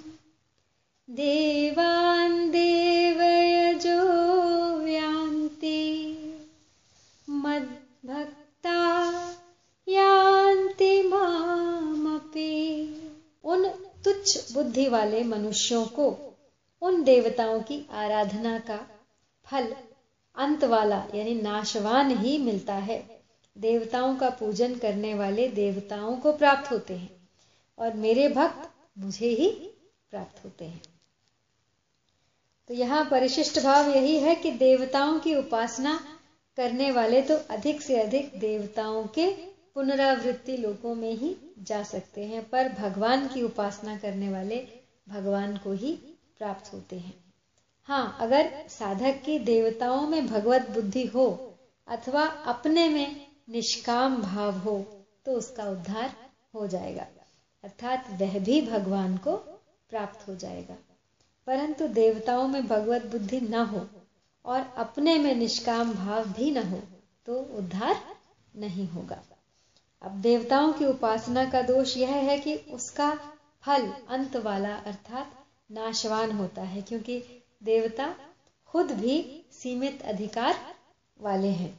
देवान् 1.09 2.51
देवयजो 2.51 4.87
यान्ति 4.87 6.15
मद्भक्ता 7.29 9.05
यान्ति 9.87 11.03
मामपि। 11.03 13.01
उन 13.43 13.69
तुच्छ 14.03 14.53
बुद्धि 14.53 14.89
वाले 14.89 15.23
मनुष्यों 15.23 15.85
को, 15.85 16.37
उन 16.81 17.03
देवताओं 17.03 17.59
की 17.59 17.87
आराधना 17.91 18.59
का 18.59 18.87
फल, 19.45 19.75
अंत 20.35 20.63
वाला, 20.63 21.07
यानी 21.15 21.41
नाशवान 21.41 22.17
ही 22.17 22.37
मिलता 22.37 22.73
है। 22.73 23.23
देवताओं 23.57 24.15
का 24.15 24.29
पूजन 24.29 24.75
करने 24.75 25.13
वाले 25.13 25.47
देवताओं 25.47 26.17
को 26.17 26.33
प्राप्त 26.33 26.71
होते 26.71 26.93
हैं। 26.93 27.14
और 27.77 27.93
मेरे 27.95 28.27
भक्त 28.29 28.69
मुझे 28.97 29.29
ही 29.29 29.49
प्राप्त 30.11 30.43
होते 30.45 30.65
हैं। 30.65 30.81
तो 32.69 32.73
यहाँ 32.73 33.03
परिशिष्ट 33.05 33.59
भाव 33.63 33.89
यही 33.89 34.17
है 34.19 34.35
कि 34.35 34.51
देवताओं 34.51 35.19
की 35.19 35.35
उपासना 35.35 35.99
करने 36.57 36.91
वाले 36.91 37.21
तो 37.21 37.35
अधिक 37.49 37.81
से 37.81 37.99
अधिक 38.01 38.39
देवताओं 38.39 39.03
के 39.07 39.27
पुनरावृत्ति 39.75 40.55
लोगों 40.57 40.93
में 40.95 41.11
ही 41.13 41.35
जा 41.59 41.81
सकते 41.83 42.23
हैं, 42.23 42.43
पर 42.49 42.69
भगवान 42.69 43.27
की 43.27 43.41
उपासना 43.41 43.97
करने 43.97 44.29
वाले 44.29 44.57
भगवान 45.07 45.57
को 45.57 45.71
ही 45.73 45.91
प्राप्त 46.39 46.73
होते 46.73 46.99
हैं। 46.99 47.13
हाँ 47.89 48.17
अगर 48.21 48.51
साधक 48.69 49.21
की 49.25 49.37
देवताओं 49.41 50.01
में 50.01 50.25
भगवत 50.27 50.69
बुद्धि 50.69 51.05
हो 51.05 51.27
अथवा 51.87 52.23
अपने 52.47 52.87
में 52.89 53.27
निष्काम 53.49 54.21
भाव 54.21 54.57
हो 54.59 54.77
तो 55.25 55.31
उसका 55.31 55.63
उद्धार 55.63 56.15
हो 56.53 56.67
जाएगा। 56.67 57.07
अर्थात 57.65 58.09
वह 58.21 58.39
भी 58.39 58.61
भगवान 58.61 59.17
को 59.17 59.35
प्राप्त 59.91 60.27
हो 60.27 60.35
जाएगा। 60.35 60.75
परंतु 61.47 61.87
देवताओं 61.87 62.47
में 62.47 62.67
भगवत 62.67 63.05
बुद्धि 63.05 63.39
न 63.41 63.63
हो 63.65 63.85
और 64.45 64.73
अपने 64.77 65.17
में 65.17 65.33
निष्काम 65.35 65.93
भाव 65.93 66.25
भी 66.29 66.51
न 66.51 66.63
हो 66.63 66.81
तो 67.27 67.39
उद्धार 67.57 68.01
नहीं 68.55 68.87
होगा। 68.87 69.21
अब 70.01 70.11
देवताओं 70.21 70.73
की 70.73 70.85
उपासना 70.85 71.45
का 71.45 71.61
दोष 71.61 71.95
यह 71.97 72.13
है 72.21 72.37
कि 72.39 72.55
उसका 72.55 73.13
फल 73.63 73.87
अंत 74.09 74.35
वाला 74.37 74.75
अर्थात 74.75 75.31
नाशवान 75.71 76.31
होता 76.31 76.61
है, 76.61 76.81
क्योंकि 76.81 77.23
देवता 77.63 78.13
खुद 78.65 78.91
भी 78.91 79.45
सीमित 79.51 80.01
अधिकार 80.01 80.55
वाले 81.21 81.47
हैं। 81.47 81.73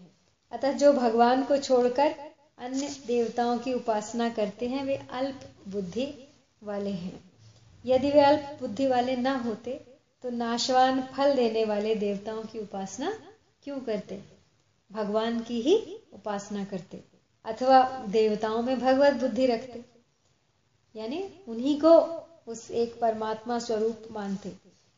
अतः 0.52 0.73
जो 0.73 0.93
भगवान 0.93 1.43
को 1.43 1.57
छोड़कर 1.57 2.14
अन्य 2.59 2.89
देवताओं 3.07 3.59
की 3.59 3.73
उपासना 3.73 4.29
करते 4.29 4.69
हैं, 4.69 4.85
वे 4.85 4.97
अल्प 5.13 5.41
बुद्धि 5.69 6.07
वाले 6.63 6.91
हैं। 6.91 7.21
यदि 7.85 8.11
वे 8.11 8.21
अल्प 8.21 8.57
बुद्धि 8.61 8.87
वाले 8.87 9.17
ना 9.17 9.37
होते 9.39 9.73
तो 10.25 10.31
नाशवान 10.31 11.01
फल 11.17 11.35
देने 11.35 11.65
वाले 11.65 11.95
देवताओं 11.95 12.43
की 12.43 12.59
उपासना 12.59 13.13
क्यों 13.65 13.79
करते? 13.81 14.21
भगवान 14.91 15.41
की 15.41 15.61
ही 15.61 15.77
उपासना 16.15 16.65
करते, 16.65 17.03
अथवा 17.45 17.83
देवताओं 18.09 18.63
में 18.63 18.79
भगवत 18.81 19.15
बुद्धि 19.15 19.47
रखते, 19.47 19.85
यानी 20.95 21.23
उन्हीं 21.49 21.79
को 21.81 21.95
उस 22.47 22.71
एक 22.71 22.99
परमात्मा 23.01 23.59
स्वरूप 23.59 24.09
मानते। 24.11 24.53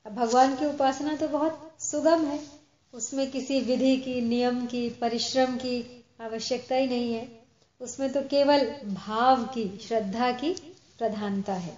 अब 0.06 0.14
भगवान 0.14 0.56
की 0.56 0.66
उपासना 0.66 1.14
तो 1.16 1.28
बहुत 1.28 1.70
सुगम 1.80 2.24
है, 2.26 2.40
उसमें 2.94 3.30
किसी 3.30 3.60
विधि 3.60 3.96
की, 3.96 4.20
नियम 4.20 4.66
की, 4.66 4.88
परिश्रम 4.90 5.56
की 5.56 6.04
आवश्यकता 6.20 6.76
ही 6.76 6.86
नहीं 6.86 7.12
है। 7.14 7.37
उसमें 7.80 8.12
तो 8.12 8.20
केवल 8.20 8.64
भाव 8.84 9.44
की, 9.44 9.78
श्रद्धा 9.78 10.30
की 10.32 10.52
प्रधानता 10.98 11.54
है। 11.54 11.76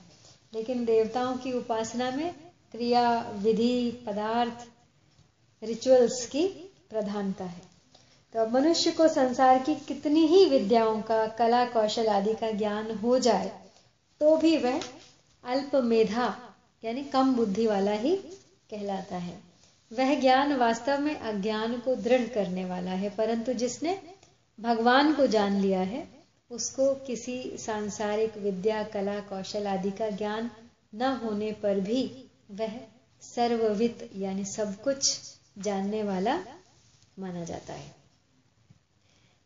लेकिन 0.54 0.85
देवताओं 0.85 1.37
की 1.37 1.52
उपासना 1.52 2.11
में 2.11 2.33
क्रिया, 2.73 3.30
विधि, 3.35 3.90
पदार्थ 4.07 4.66
रिचुअल्स 5.62 6.26
की 6.26 6.47
प्रधानता 6.90 7.45
है। 7.45 7.62
तो 8.35 8.47
मनुष्य 8.47 8.90
को 8.90 9.09
संसार 9.09 9.59
की 9.59 9.75
कितनी 9.75 10.26
ही 10.26 10.45
विद्याओं 10.45 11.00
का, 11.02 11.26
कला, 11.28 11.64
कौशल 11.64 12.07
आदि 12.07 12.35
का 12.35 12.50
ज्ञान 12.50 12.90
हो 12.90 13.19
जाए 13.19 13.52
तो 14.21 14.37
भी 14.37 14.57
वह 14.57 14.80
अल्प 15.45 15.75
मेधा, 15.75 16.35
यानी 16.85 17.02
कम 17.04 17.35
बुद्धि 17.35 17.66
वाला 17.66 17.92
ही 17.92 18.16
कहलाता 18.71 19.16
है। 19.16 19.38
वह 19.90 20.14
ज्ञान 20.21 20.52
वास्तव 20.52 21.00
में 21.00 21.14
अज्ञान 21.16 21.78
को 21.78 21.95
दृढ़ 21.95 22.26
करने 22.28 22.64
वाला 22.64 22.90
है, 22.90 23.11
परंतु 23.11 23.52
जिसने 23.52 24.00
भगवान 24.61 25.14
को 25.14 25.26
जान 25.26 25.61
लिया 25.61 25.81
है, 25.81 26.09
उसको 26.50 26.95
किसी 26.95 27.52
सांसारिक 27.59 28.37
विद्या, 28.37 28.83
कला, 28.83 29.21
कौशल 29.21 29.67
आदि 29.67 29.90
का 29.90 30.11
ज्ञान 30.11 30.50
न 30.95 31.02
होने 31.02 31.52
पर 31.52 31.81
भी 31.81 32.31
वह 32.50 32.81
सर्ववित, 33.23 34.11
यानी 34.17 34.45
सब 34.45 34.83
कुछ 34.83 35.21
जानने 35.59 36.02
वाला 36.02 36.45
माना 37.19 37.45
जाता 37.45 37.73
है। 37.73 37.95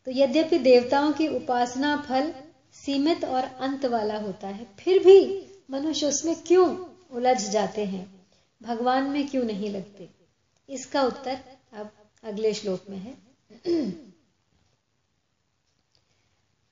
तो 0.05 0.11
यद्यपि 0.11 0.59
देवताओं 0.59 1.13
की 1.13 1.27
उपासना 1.27 2.05
फल 2.09 2.33
सीमित 2.73 3.25
और 3.25 3.43
अंत 3.43 3.85
वाला 3.85 4.17
होता 4.17 4.47
है, 4.47 4.67
फिर 4.79 5.03
भी 5.03 5.47
मनुष्य 5.71 6.05
उसमें 6.05 6.35
क्यों 6.47 6.77
उलझ 7.11 7.49
जाते 7.49 7.85
हैं? 7.85 8.27
भगवान 8.63 9.03
में 9.03 9.27
क्यों 9.27 9.43
नहीं 9.43 9.69
लगते? 9.69 10.09
इसका 10.69 11.03
उत्तर 11.03 11.39
अब 11.73 11.91
अगले 12.23 12.53
श्लोक 12.53 12.79
में 12.89 12.97
है। 12.97 13.35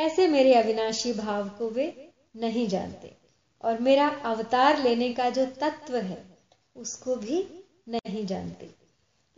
ऐसे 0.00 0.28
मेरे 0.28 0.54
अविनाशी 0.54 1.12
भाव 1.12 1.48
को 1.48 1.70
वे 1.70 2.12
नहीं 2.36 2.68
जानते। 2.68 3.16
और 3.62 3.78
मेरा 3.78 4.08
अवतार 4.08 4.82
लेने 4.82 5.12
का 5.12 5.30
जो 5.30 5.46
तत्व 5.46 5.96
है, 5.96 6.24
उसको 6.76 7.16
भी 7.16 7.64
नहीं 7.88 8.26
जानते। 8.26 8.70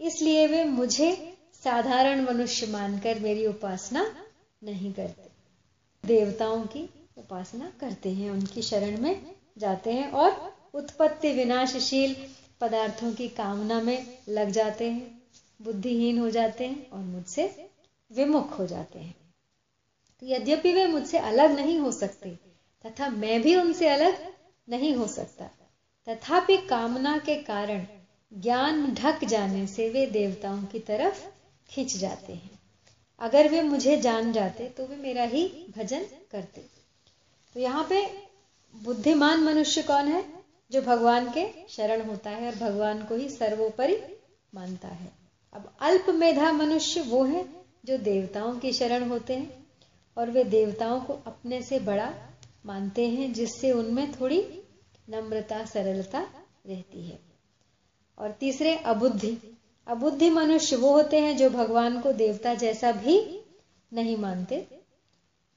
इसलिए 0.00 0.46
वे 0.46 0.64
मुझे 0.64 1.38
साधारण 1.64 2.24
मनुष्य 2.24 2.66
मानकर 2.66 3.18
मेरी 3.18 3.46
उपासना 3.46 4.16
नहीं 4.64 4.92
करते। 4.92 5.30
देवताओं 6.08 6.62
की 6.62 6.90
उपासना 7.18 7.72
करते 7.80 8.10
हैं, 8.10 8.30
उनकी 8.30 8.62
शरण 8.62 9.00
में 9.00 9.34
जाते 9.58 9.92
हैं 9.92 10.10
और 10.10 10.54
उत्पत्ति 10.74 11.32
विनाशशील 11.32 12.16
पदार्थों 12.60 13.12
की 13.12 13.28
कामना 13.28 13.80
में 13.80 14.18
लग 14.28 14.50
जाते 14.50 14.90
हैं, 14.90 15.22
बुद्धिहीन 15.62 16.18
हो 16.18 16.30
जाते 16.30 16.66
हैं 16.66 16.90
और 16.90 16.98
मुझसे 16.98 17.70
विमुख 18.12 18.58
हो 18.58 18.66
जाते 18.66 18.98
हैं। 18.98 19.21
तो 20.22 20.26
यद्यपि 20.26 20.72
वे 20.72 20.86
मुझसे 20.86 21.18
अलग 21.18 21.50
नहीं 21.50 21.78
हो 21.78 21.92
सकते, 21.92 22.30
तथा 22.84 23.08
मैं 23.08 23.40
भी 23.42 23.54
उनसे 23.56 23.88
अलग 23.88 24.18
नहीं 24.68 24.94
हो 24.96 25.06
सकता। 25.06 25.48
तथापि 26.06 26.56
कामना 26.56 27.18
के 27.18 27.36
कारण 27.36 27.86
ज्ञान 28.32 28.94
ढक 28.94 29.24
जाने 29.24 29.66
से 29.66 29.88
वे 29.88 30.06
देवताओं 30.06 30.62
की 30.64 30.78
तरफ़ 30.78 31.24
खिंच 31.68 31.96
जाते 31.96 32.32
हैं। 32.32 32.50
अगर 33.20 33.48
वे 33.48 33.62
मुझे 33.62 33.96
जान 33.96 34.32
जाते 34.32 34.68
तो 34.68 34.86
वे 34.86 34.96
मेरा 34.96 35.22
ही 35.22 35.66
भजन 35.76 36.04
करते। 36.30 36.60
तो 37.54 37.60
यहाँ 37.60 37.86
पे 37.88 38.06
बुद्धिमान 38.74 39.40
मनुष्य 39.40 39.82
कौन 39.82 40.08
है? 40.08 40.24
जो 40.70 40.82
भगवान 40.82 41.30
के 41.30 41.46
शरण 41.68 42.00
होता 42.00 42.30
है 42.30 42.46
और 42.46 42.54
भगवान 42.54 43.02
को 43.04 43.16
ही 43.16 43.28
सर्वोपरि 43.28 43.96
मानता 44.54 44.88
है। 44.88 45.10
अब 45.52 45.72
अल्प 45.80 46.10
मेधा 46.10 46.52
मनुष्य 46.52 47.00
वो 47.00 47.24
है 47.24 47.44
जो 47.84 47.98
देवताओं 47.98 48.58
की 48.58 48.72
शरण 48.72 49.08
होते 49.08 49.36
हैं। 49.36 49.61
और 50.16 50.30
वे 50.30 50.44
देवताओं 50.44 51.00
को 51.00 51.12
अपने 51.12 51.62
से 51.62 51.78
बड़ा 51.78 52.14
मानते 52.66 53.08
हैं, 53.08 53.32
जिससे 53.32 53.72
उनमें 53.72 54.20
थोड़ी 54.20 54.62
नम्रता, 55.10 55.64
सरलता 55.64 56.26
रहती 56.66 57.02
है। 57.02 57.20
और 58.18 58.30
तीसरे, 58.30 58.76
अबुद्धि। 58.76 59.58
अबुद्धि 59.86 60.30
मनुष्य 60.30 60.76
वो 60.76 60.92
होते 60.92 61.18
हैं 61.18 61.36
जो 61.36 61.50
भगवान 61.50 62.00
को 62.00 62.12
देवता 62.12 62.54
जैसा 62.54 62.92
भी 62.92 63.42
नहीं 63.92 64.16
मानते, 64.16 64.66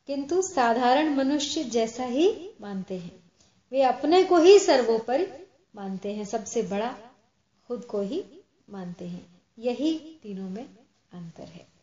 किंतु 0.08 0.42
साधारण 0.42 1.16
मनुष्य 1.16 1.64
जैसा 1.64 2.06
ही 2.06 2.52
मानते 2.62 2.98
हैं। 2.98 3.32
वे 3.72 3.82
अपने 3.82 4.24
को 4.24 4.38
ही 4.38 4.60
सर्वोपरि 4.60 5.28
मानते 5.76 6.14
हैं, 6.14 6.26
सबसे 6.26 6.62
बड़ा 6.64 6.98
खुद 7.68 7.86
को 7.86 8.02
ही 8.02 8.24
मानते 8.70 9.06
हैं। 9.06 9.42
यही 9.60 10.20
तीनों 10.24 10.50
में 10.50 10.66
अंतर 11.14 11.44
है। 11.44 11.75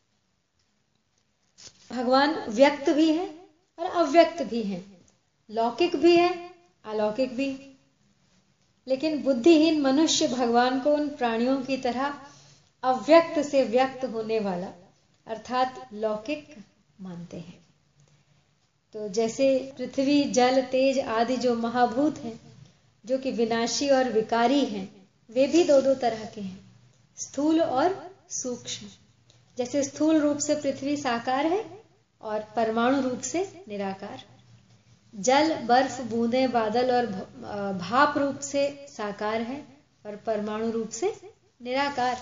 भगवान 1.92 2.44
व्यक्त 2.48 2.90
भी 2.90 3.12
है 3.12 3.35
और 3.78 3.87
अव्यक्त 3.87 4.42
भी 4.42 4.62
है। 4.62 4.85
लौकिक 5.50 5.96
भी 5.96 6.16
है, 6.16 6.50
अलौकिक 6.85 7.37
भी। 7.37 7.78
लेकिन 8.88 9.22
बुद्धिहीन 9.22 9.81
मनुष्य 9.81 10.28
भगवान 10.28 10.81
को 10.81 10.94
उन 10.94 11.09
प्राणियों 11.09 11.62
की 11.62 11.76
तरह 11.76 12.14
अव्यक्त 12.83 13.42
से 13.42 13.64
व्यक्त 13.64 14.05
होने 14.05 14.38
वाला, 14.38 14.66
अर्थात 15.26 15.88
लौकिक, 15.92 16.57
मानते 17.00 17.37
हैं। 17.37 17.66
तो 18.92 19.09
जैसे 19.09 19.72
पृथ्वी, 19.78 20.24
जल, 20.24 20.62
तेज 20.62 20.98
आदि 20.98 21.37
जो 21.37 21.55
महाभूत 21.55 22.18
हैं, 22.18 22.40
जो 23.07 23.18
कि 23.18 23.31
विनाशी 23.31 23.90
और 23.90 24.09
विकारी 24.09 24.64
हैं, 24.64 25.09
वे 25.31 25.46
भी 25.46 25.64
दो 25.64 25.81
दो 25.81 25.94
तरह 25.94 26.24
के 26.24 26.40
हैं, 26.40 26.61
स्थूल 27.16 27.62
और 27.62 28.16
सूक्ष्म। 28.31 28.87
जैसे 29.59 29.83
स्थूल 29.83 30.18
रूप 30.18 30.38
से 30.38 30.55
पृथ्वी 30.55 30.96
साकार 30.96 31.46
है 31.46 31.82
और 32.22 32.40
परमाणु 32.56 33.00
रूप 33.02 33.20
से 33.20 33.64
निराकार। 33.68 34.22
जल, 35.14 35.54
बर्फ़, 35.56 36.00
बूंदे, 36.02 36.46
बादल 36.48 36.90
और 36.90 37.06
भाप 37.78 38.18
रूप 38.18 38.38
से 38.40 38.87
साकार 38.88 39.40
है 39.40 39.64
और 40.06 40.16
परमाणु 40.16 40.70
रूप 40.70 40.90
से 40.90 41.12
निराकार। 41.61 42.16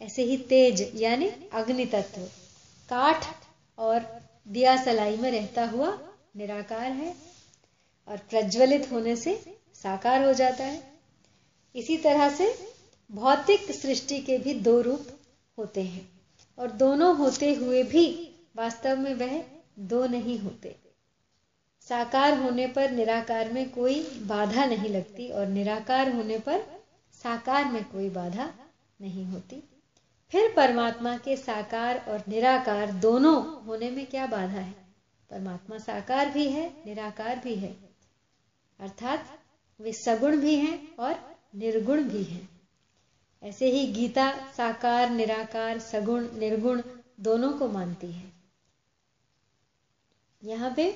ऐसे 0.00 0.22
ही 0.22 0.36
तेज, 0.36 0.90
यानी 0.94 1.30
अग्नि 1.52 1.86
तत्व, 1.86 2.20
काठ 2.88 3.24
और 3.78 4.06
दिया 4.48 4.76
सलाई 4.84 5.16
में 5.16 5.30
रहता 5.30 5.64
हुआ 5.64 5.98
निराकार 6.36 6.90
है 6.92 7.14
और 8.08 8.16
प्रज्वलित 8.16 8.90
होने 8.92 9.16
से 9.16 9.34
साकार 9.74 10.24
हो 10.24 10.32
जाता 10.32 10.64
है। 10.64 10.82
इसी 11.74 11.96
तरह 11.96 12.28
से 12.30 12.54
भौतिक 13.10 13.70
सृष्टि 13.72 14.18
के 14.20 14.38
भी 14.38 14.54
दो 14.54 14.80
रूप 14.80 15.06
होते 15.58 15.82
हैं 15.82 16.08
और 16.58 16.70
दोनों 16.70 17.16
होते 17.16 17.54
हुए 17.54 17.82
भी 17.82 18.27
वास्तव 18.58 18.98
में 18.98 19.14
वह 19.14 19.44
दो 19.78 20.06
नहीं 20.06 20.38
होते। 20.38 20.76
साकार 21.80 22.38
होने 22.38 22.66
पर 22.66 22.90
निराकार 22.90 23.52
में 23.52 23.70
कोई 23.70 24.02
बाधा 24.22 24.64
नहीं 24.64 24.88
लगती 24.88 25.28
और 25.28 25.46
निराकार 25.46 26.12
होने 26.12 26.38
पर 26.38 26.84
साकार 27.12 27.64
में 27.64 27.84
कोई 27.84 28.10
बाधा 28.10 28.52
नहीं 29.00 29.24
होती। 29.24 29.62
फिर 30.30 30.54
परमात्मा 30.56 31.16
के 31.16 31.36
साकार 31.36 31.98
और 32.08 32.22
निराकार 32.28 32.92
दोनों 32.92 33.64
होने 33.64 33.90
में 33.90 34.06
क्या 34.06 34.26
बाधा 34.26 34.60
है? 34.60 34.74
परमात्मा 35.30 35.78
साकार 35.78 36.30
भी 36.30 36.48
है, 36.48 36.82
निराकार 36.86 37.38
भी 37.38 37.54
है। 37.54 37.76
अर्थात 38.80 39.38
वे 39.80 39.92
सगुण 39.92 40.36
भी 40.36 40.56
हैं 40.56 40.96
और 40.96 41.36
निर्गुण 41.54 42.02
भी 42.02 42.22
हैं। 42.22 42.48
ऐसे 43.42 43.70
ही 43.70 43.92
गीता 43.92 44.52
साकार, 44.56 45.10
निराकार, 45.10 45.78
सगुण, 45.78 46.28
निर्गुण 46.38 46.82
दोनों 47.20 47.52
को 47.52 47.68
मानती 47.68 48.12
है। 48.12 48.37
यहाँ 50.42 50.72
पे 50.76 50.92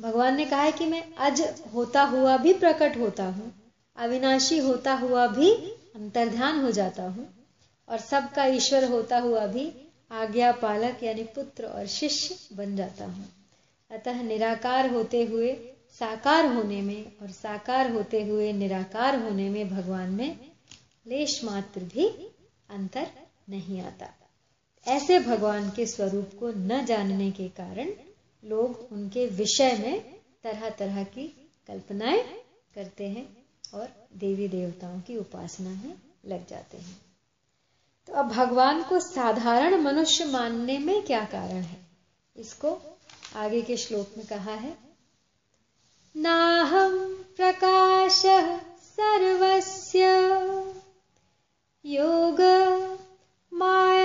भगवान 0.00 0.36
ने 0.36 0.44
कहा 0.44 0.62
है 0.62 0.72
कि 0.72 0.86
मैं 0.86 1.02
अज 1.18 1.42
होता 1.74 2.02
हुआ 2.04 2.36
भी 2.36 2.52
प्रकट 2.54 2.96
होता 2.98 3.24
हूँ, 3.24 3.52
अविनाशी 3.96 4.58
होता 4.58 4.94
हुआ 4.94 5.26
भी 5.28 5.50
अंतर्ध्यान 5.96 6.60
हो 6.64 6.70
जाता 6.70 7.02
हूँ, 7.02 7.26
और 7.88 7.98
सबका 8.00 8.44
ईश्वर 8.46 8.84
होता 8.84 9.18
हुआ 9.18 9.46
भी 9.46 9.70
आज्ञा 10.12 10.52
पालक 10.52 11.02
यानी 11.02 11.22
पुत्र 11.34 11.66
और 11.66 11.86
शिष्य 11.86 12.56
बन 12.56 12.76
जाता 12.76 13.04
हूँ। 13.04 13.26
अतः 13.90 14.22
निराकार 14.22 14.90
होते 14.90 15.24
हुए, 15.24 15.52
साकार 16.00 16.46
होने 16.54 16.80
में 16.82 17.04
और 17.22 17.30
साकार 17.30 17.90
होते 17.92 18.22
हुए 18.24 18.52
निराकार 18.52 19.22
होने 19.22 19.48
में 19.50 19.68
भगवान 19.70 20.10
में 20.10 20.36
लेश 21.06 21.40
मात्र 21.44 21.80
भी 21.94 22.08
अंतर 22.68 23.06
नहीं 23.50 23.80
आता। 23.80 24.12
ऐसे 24.86 25.18
भगवान 25.20 25.70
के 25.70 25.86
स्वरूप 25.86 26.30
को 26.40 26.48
न 26.48 26.84
जानने 26.84 27.30
के 27.30 27.48
कारण 27.50 27.90
लोग 28.44 28.88
उनके 28.92 29.26
विषय 29.26 29.72
में 29.72 30.20
तरह 30.42 30.70
तरह 30.70 31.04
की 31.04 31.50
कल्पनाएँ 31.68 32.22
करते 32.74 33.08
हैं 33.08 33.36
और 33.74 34.08
देवी 34.12 34.48
देवताओं 34.48 35.00
की 35.00 35.16
उपासना 35.16 35.70
में 35.70 35.94
लग 36.26 36.48
जाते 36.48 36.76
हैं। 36.76 37.00
तो 38.06 38.12
अब 38.12 38.28
भगवान 38.28 38.82
को 38.82 39.00
साधारण 39.00 39.80
मनुष्य 39.80 40.24
मानने 40.24 40.78
में 40.78 41.02
क्या 41.02 41.24
कारण 41.24 41.62
है? 41.62 41.86
इसको 42.36 42.98
आगे 43.36 43.62
के 43.62 43.76
श्लोक 43.76 44.10
में 44.18 44.26
कहा 44.26 44.54
है। 44.54 44.76
नाहम 46.16 47.14
प्रकाश 47.36 48.22
सर्वस्य। 48.82 50.00
योग 51.86 52.40
माया 53.52 53.95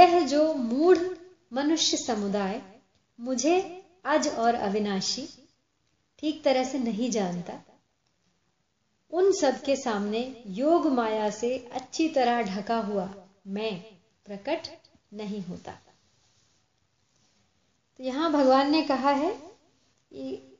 यह 0.00 0.20
जो 0.26 0.42
मूढ़ 0.54 0.98
मनुष्य 1.52 1.96
समुदाय 1.96 2.60
मुझे 3.18 3.56
अज 4.06 4.28
और 4.28 4.54
अविनाशी 4.56 5.26
ठीक 6.18 6.42
तरह 6.44 6.64
से 6.64 6.78
नहीं 6.78 7.10
जानता, 7.10 7.58
उन 9.12 9.30
सब 9.32 9.60
के 9.62 9.76
सामने 9.76 10.22
योग 10.56 10.86
माया 10.92 11.28
से 11.30 11.56
अच्छी 11.72 12.08
तरह 12.08 12.42
ढका 12.44 12.78
हुआ 12.80 13.08
मैं 13.48 13.72
प्रकट 14.26 14.68
नहीं 15.14 15.42
होता। 15.42 15.72
तो 17.98 18.04
यहाँ 18.04 18.32
भगवान 18.32 18.70
ने 18.70 18.82
कहा 18.82 19.10
है 19.12 19.30
कि 19.30 20.56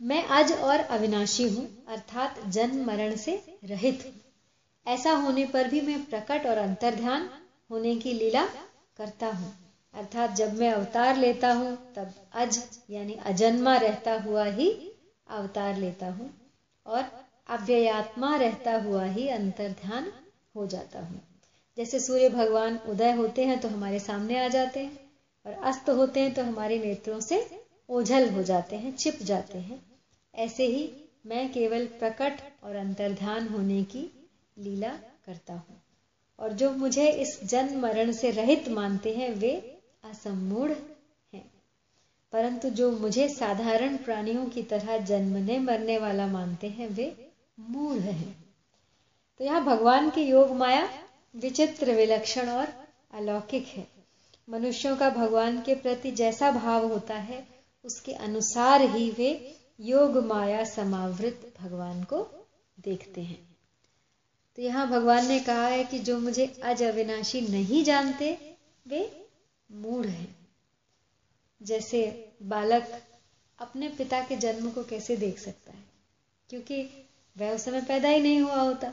मैं 0.00 0.22
अज 0.24 0.52
और 0.54 0.80
अविनाशी 0.80 1.48
हूँ, 1.48 1.66
अर्थात 1.88 2.46
जन्म 2.48 2.84
मरण 2.86 3.16
से 3.16 3.42
रहित। 3.64 4.04
हूँ 4.06 4.92
ऐसा 4.94 5.12
होने 5.16 5.44
पर 5.46 5.68
भी 5.68 5.80
मैं 5.80 6.04
प्रकट 6.04 6.46
और 6.46 6.58
अंतर्ध्यान 6.58 7.28
होने 7.70 7.96
की 7.96 8.12
लीला 8.12 8.44
करता 8.96 9.28
हूँ। 9.30 9.52
अर्थात 9.94 10.30
जब 10.30 10.52
मैं 10.54 10.70
अवतार 10.70 11.16
लेता 11.16 11.50
हूँ, 11.52 11.76
तब 11.94 12.12
अज 12.32 12.60
यानी 12.88 13.14
अजन्मा 13.26 13.76
रहता 13.76 14.14
हुआ 14.16 14.44
ही 14.44 14.70
अवतार 15.26 15.76
लेता 15.76 16.08
हूँ 16.08 16.30
और 16.86 17.04
अव्ययात्मा 17.46 18.34
रहता 18.36 18.74
हुआ 18.76 19.04
ही 19.06 19.28
अंतर्ध्यान 19.28 20.10
हो 20.54 20.66
जाता 20.66 21.00
हूँ। 21.00 21.20
जैसे 21.76 22.00
सूर्य 22.00 22.28
भगवान 22.28 22.78
उदय 22.84 23.10
होते 23.12 23.44
हैं 23.44 23.58
तो 23.58 23.68
हमारे 23.68 23.98
सामने 23.98 24.38
आ 24.38 24.48
जाते 24.48 24.80
हैं 24.80 24.98
और 25.44 25.52
अस्त 25.62 25.90
होते 25.90 26.20
हैं 26.20 26.32
तो 26.32 26.42
हमारे 26.42 26.78
नेत्रों 26.78 27.20
से 27.20 27.44
ओझल 27.88 28.28
हो 28.28 28.42
जाते 28.42 28.76
हैं, 28.76 28.92
छिप 28.92 29.22
जाते 29.22 29.58
हैं। 29.58 29.78
ऐसे 30.34 30.66
ही 30.66 30.88
मैं 31.24 31.48
केवल 31.48 31.86
प्रकट 31.98 32.40
और 32.62 32.76
अंतर्ध्यान 32.76 33.46
होने 33.46 33.82
की 33.84 34.08
लीला 34.56 34.96
करता 35.24 35.54
हूँ। 35.54 35.80
और 36.38 36.52
जो 36.52 36.70
मुझे 36.70 37.10
इस 37.10 37.40
जन्म 37.44 37.80
मरण 37.80 38.12
से 38.12 38.30
रहित 38.30 38.68
मानते 38.68 39.14
हैं, 39.14 39.34
वे 39.34 39.78
असमूढ़ 40.04 40.70
हैं। 41.34 41.50
परंतु 42.32 42.70
जो 42.70 42.98
मुझे 42.98 43.28
साधारण 43.28 43.96
प्राणियों 43.96 44.46
की 44.46 44.62
तरह 44.62 44.98
जन्मने, 44.98 45.58
मरने 45.58 45.98
वाला 45.98 46.26
मानते 46.26 46.68
हैं, 46.68 46.88
वे 46.88 47.30
मूढ़ 47.60 47.98
है। 47.98 48.34
तो 49.38 49.44
यहाँ 49.44 49.64
भगवान 49.64 50.10
की 50.10 50.22
योग 50.22 50.50
माया, 50.50 50.88
विचित्र 51.36 51.92
विलक्षण 51.92 52.48
और 52.48 52.68
अलौकिक 53.14 53.66
है। 53.66 53.88
मनुष्यों 54.50 54.96
का 54.96 55.10
भगवान 55.10 55.62
के 55.62 55.74
प्रति 55.74 56.10
जैसा 56.10 56.50
भाव 56.50 56.86
होता 56.86 57.14
है, 57.14 57.46
उसके 57.84 58.12
अनुसार 58.12 58.82
ही 58.82 59.10
वे 59.10 59.56
योग 59.80 60.24
माया 60.24 60.64
समावृत 60.64 61.52
भगवान 61.60 62.04
को 62.04 62.48
देखते 62.80 63.20
हैं। 63.20 63.47
तो 64.58 64.62
यहाँ 64.62 64.88
भगवान 64.88 65.26
ने 65.26 65.40
कहा 65.40 65.66
है 65.66 65.84
कि 65.84 65.98
जो 65.98 66.18
मुझे 66.18 66.60
अज 66.62 66.82
अविनाशी 66.82 67.40
नहीं 67.40 67.84
जानते, 67.84 68.56
वे 68.86 69.26
मूढ़ 69.72 70.06
हैं। 70.06 70.48
जैसे 71.62 72.32
बालक 72.42 73.02
अपने 73.58 73.88
पिता 73.88 74.20
के 74.20 74.36
जन्म 74.36 74.70
को 74.70 74.84
कैसे 74.84 75.16
देख 75.16 75.38
सकता 75.38 75.72
है? 75.72 75.84
क्योंकि 76.50 77.08
वह 77.38 77.54
उस 77.54 77.64
समय 77.64 77.80
पैदा 77.80 78.08
ही 78.08 78.20
नहीं 78.20 78.40
हुआ 78.40 78.60
होता। 78.60 78.92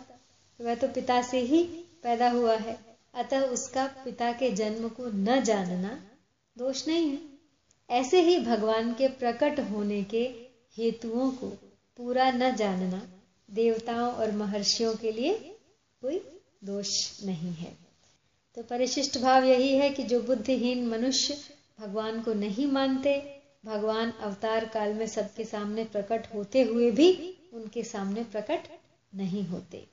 वह 0.61 0.75
तो 0.75 0.87
पिता 0.87 1.21
से 1.21 1.39
ही 1.39 1.63
पैदा 2.03 2.29
हुआ 2.29 2.55
है। 2.55 2.97
अतः 3.13 3.41
उसका 3.41 3.87
पिता 3.87 4.31
के 4.31 4.51
जन्म 4.51 4.89
को 4.89 5.05
न 5.07 5.43
जानना 5.43 6.03
दोष 6.57 6.87
नहीं 6.87 7.09
है। 7.09 7.19
ऐसे 7.89 8.21
ही 8.21 8.39
भगवान 8.39 8.93
के 8.93 9.07
प्रकट 9.07 9.59
होने 9.59 10.03
के 10.03 10.23
हेतुओं 10.77 11.31
को 11.31 11.47
पूरा 11.97 12.31
न 12.31 12.55
जानना 12.55 13.07
देवताओं 13.51 14.11
और 14.11 14.31
महर्षियों 14.31 14.95
के 14.95 15.11
लिए 15.11 15.51
कोई 16.05 16.19
दोष 16.63 17.23
नहीं 17.23 17.53
है। 17.53 17.77
तो 18.55 18.63
परिशिष्ट 18.63 19.17
भाव 19.17 19.43
यही 19.43 19.77
है 19.77 19.89
कि 19.89 20.03
जो 20.03 20.21
बुद्धिहीन 20.21 20.87
मनुष्य 20.87 21.37
भगवान 21.79 22.21
को 22.21 22.33
नहीं 22.33 22.67
मानते, 22.67 23.41
भगवान 23.65 24.11
अवतार 24.11 24.65
काल 24.65 24.93
में 24.93 25.07
सबके 25.07 25.45
सामने 25.45 25.85
प्रकट 25.85 26.33
होते 26.33 26.61
हुए 26.61 26.91
भी 26.91 27.37
उनके 27.53 27.83
सामने 27.83 28.23
प्रकट 28.23 28.59
नहीं 29.15 29.43
होते। 29.43 29.87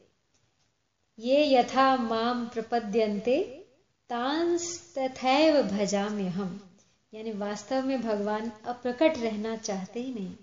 ये 1.19 1.55
यथा 1.55 1.97
माम 1.97 2.49
प्रपद्यंते 2.49 3.43
तांस 4.09 4.95
तथैव 4.99 5.63
भजाम्य 5.63 6.29
हम 6.29 6.79
यानी 7.15 7.33
वास्तव 7.33 7.87
में 7.87 8.03
भगवान 8.03 8.53
अप्रकट 8.65 9.19
रहना 9.19 9.57
चाहते 9.57 10.03
ही 10.03 10.15
नहीं। 10.15 10.35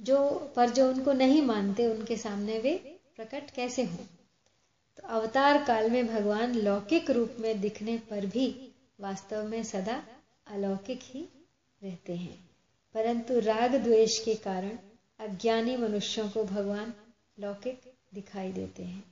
जो, 0.00 0.30
पर 0.56 0.70
जो 0.70 0.92
उनको 0.92 1.12
नहीं 1.12 1.42
मानते, 1.42 1.86
उनके 1.86 2.16
सामने 2.16 2.58
वे 2.58 3.00
प्रकट 3.16 3.50
कैसे 3.50 3.84
हों? 3.84 4.13
तो 4.96 5.08
अवतार 5.08 5.64
काल 5.64 5.90
में 5.90 6.06
भगवान 6.06 6.54
लौकिक 6.54 7.10
रूप 7.10 7.36
में 7.40 7.60
दिखने 7.60 7.98
पर 7.98 8.26
भी 8.26 8.74
वास्तव 9.00 9.44
में 9.44 9.62
सदा 9.62 10.04
अलौकिक 10.46 11.00
ही 11.02 11.28
रहते 11.82 12.16
हैं। 12.16 12.50
परंतु 12.94 13.38
राग 13.38 13.74
द्वेष 13.74 14.24
के 14.24 14.34
कारण 14.34 14.78
अज्ञानी 15.20 15.76
मनुष्यों 15.76 16.30
को 16.30 16.44
भगवान 16.44 16.94
लौकिक 17.40 17.92
दिखाई 18.14 18.52
देते 18.52 18.82
हैं। 18.82 19.04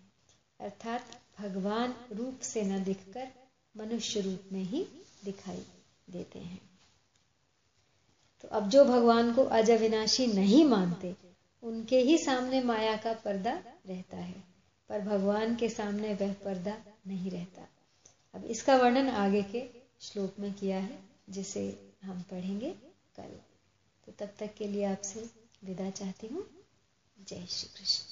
अर्थात 0.61 1.21
भगवान 1.39 1.95
रूप 2.13 2.41
से 2.41 2.63
न 2.63 2.85
दिखकर 2.85 3.29
मनुष्य 3.77 4.21
रूप 4.21 4.41
में 4.53 4.63
ही 4.63 4.87
दिखाई 5.25 5.67
देते 6.11 6.39
हैं। 6.39 6.61
तो 8.43 8.49
अब 8.49 8.69
जो 8.69 8.85
भगवान 8.85 9.35
को 9.35 9.45
अज 9.45 9.71
अविनाशी 9.71 10.27
नहीं 10.27 10.65
मानते, 10.65 11.17
उनके 11.63 11.99
ही 11.99 12.19
सामने 12.19 12.63
माया 12.63 12.97
का 12.97 13.13
पर्दा 13.13 13.63
रहता 13.87 14.17
है। 14.17 14.52
पर 14.93 15.01
भगवान 15.01 15.57
के 15.57 15.69
सामने 15.69 16.15
वह 16.15 16.33
पर्दा 16.33 16.83
नहीं 17.07 17.31
रहता। 17.31 17.69
अब 18.35 18.45
इसका 18.45 18.77
वर्णन 18.77 19.09
आगे 19.09 19.43
के 19.43 19.71
श्लोक 20.01 20.35
में 20.39 20.53
किया 20.53 20.79
है, 20.79 20.99
जिसे 21.31 21.93
हम 22.03 22.23
पढ़ेंगे 22.23 22.71
कल। 23.17 23.41
तो 24.07 24.13
तब 24.13 24.35
तक 24.39 24.55
के 24.55 24.69
लिए 24.69 24.85
आपसे 24.85 25.31
विदा 25.65 25.91
चाहती 25.91 26.27
हूँ। 26.27 26.47
जय 27.29 27.47
श्री 27.47 27.69
कृष्ण। 27.79 28.12